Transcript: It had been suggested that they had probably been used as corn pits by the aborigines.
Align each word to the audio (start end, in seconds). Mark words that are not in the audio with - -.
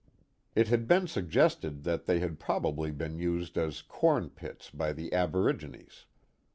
It 0.55 0.67
had 0.69 0.87
been 0.87 1.05
suggested 1.05 1.83
that 1.83 2.07
they 2.07 2.17
had 2.17 2.39
probably 2.39 2.89
been 2.89 3.19
used 3.19 3.55
as 3.55 3.83
corn 3.83 4.31
pits 4.31 4.71
by 4.71 4.93
the 4.93 5.13
aborigines. 5.13 6.07